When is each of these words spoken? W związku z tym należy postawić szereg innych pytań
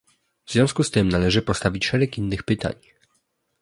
W 0.45 0.51
związku 0.53 0.83
z 0.83 0.91
tym 0.91 1.09
należy 1.09 1.41
postawić 1.41 1.85
szereg 1.85 2.17
innych 2.17 2.43
pytań 2.43 2.73